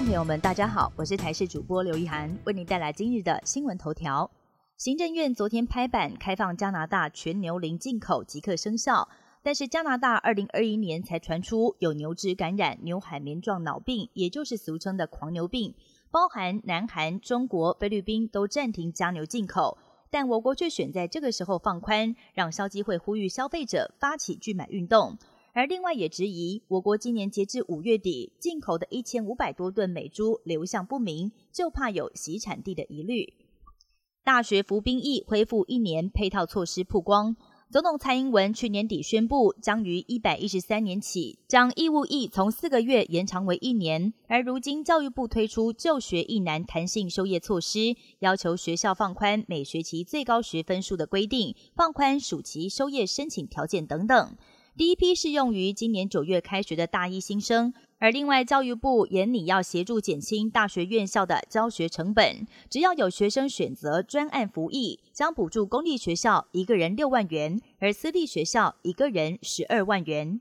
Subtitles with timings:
[0.00, 4.30] 朋友们，大家好，我是台视主播刘一涵，为您带来今日的新闻头条。
[4.78, 9.06] 行政院昨天拍板开放加拿大全牛龄进口即刻生效，
[9.42, 15.74] 但是加拿大二零二一年才传出有牛只感染牛海绵状脑病，也就是俗称的狂牛病，
[16.10, 19.76] 包含南韩、中国、菲律宾都暂停加牛进口，
[20.10, 25.18] 但我国却选在这个时候放宽，让消基会呼吁消费者发起拒买运动。
[25.52, 33.34] 而另外也质疑，我国今年截至五月底进口的一千五百多吨美猪流向不明，就怕有洗产地的疑虑。
[34.22, 37.34] 大学服兵役恢复一年配套措施曝光，
[37.70, 44.12] 总统蔡英文去年底宣布，将于一百一十三年起将义务役从四个月延长为一年。
[44.28, 54.36] 而如今教育部推出就学一难弹性休业措施，要求学校放宽每学期最高学分数的规定，放宽暑期休业申请条件等等。
[54.76, 70.40] 第一批适用于今年九月开学的大一新生，而另外教育部也拟要协助减轻大学院校的教学成本，只要有学生选择专案服役，将补助公立学校一个人六万元，而私立学校一个人十二万元。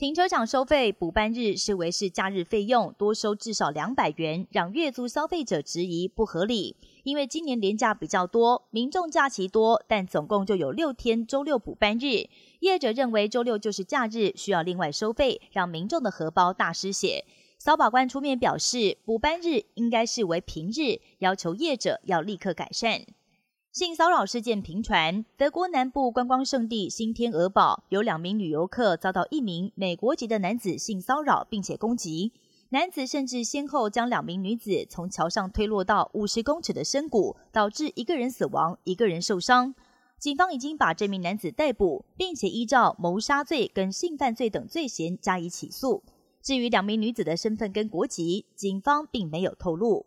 [0.00, 6.74] 停车场收费补班日视为是假日费用，多收至少两百元，让月租消费者质疑不合理。
[7.02, 17.26] 因为今年年假比较多，民众假期多，但总共就有六天周六补班日，业者认为周六就是假日，需要另外收费，让民众的荷包大失血。
[17.58, 23.02] 扫把官出面表示，补班日应该视为平日，要求业者要立刻改善。
[23.72, 32.32] 性骚扰事件频传，德国南部观光胜地新天鹅堡有两名女游客遭到一名美国籍的男子性骚扰，并且攻击。
[32.70, 39.72] 男子甚至先后将两名女子从桥上推落到五十公尺的深谷，导致一个人死亡，一个人受伤。
[40.18, 46.02] 警方已经把这名男子逮捕，并且依照谋杀罪跟性犯罪等罪嫌加以起诉。
[46.42, 50.06] 至于两名女子的身份跟国籍，警方并没有透露。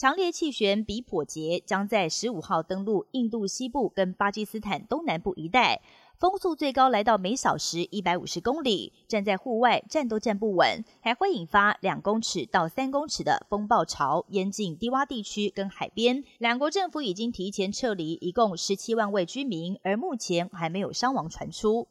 [0.00, 5.82] 强烈气旋比普杰将在十五号登陆印度西部跟巴基斯坦东南部一带，
[6.16, 16.24] 风速最高来到每小时一百五十公里，站在户外站都站不稳，还会引发两公尺到三公尺的风暴潮淹进低洼地区跟海边。
[16.38, 21.86] 两国政府已经提前撤离一共十七万位居民，而目前还没有伤亡传出。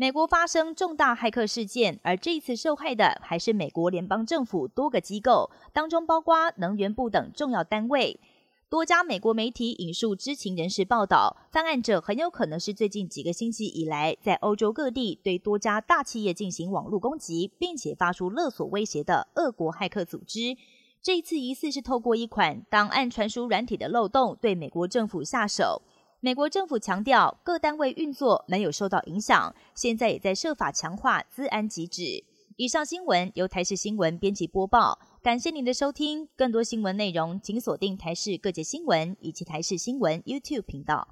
[0.00, 8.18] 美国发生重大骇客事件，而这一次受害的还是美国联邦政府多个机构，当中包括能源部等重要单位。
[8.70, 20.56] 多家美国媒体引述知情人士报道，犯案者很有可能是最近几个星期以来在欧洲各地对多家大企业进行网络攻击，并且发出勒索威胁的俄国骇客组织。
[21.02, 25.82] 这一次疑似是透过一款档案传输软体的漏洞对美国政府下手。
[26.22, 32.22] 美国政府强调，各单位运作没有受到影响，现在也在设法强化资安机制。
[32.56, 36.28] 以上新闻由台视新闻编辑播报，感谢您的收听。
[36.36, 41.08] 更多新闻内容，请锁定台视各界新闻以及台视新闻 YouTube 频道。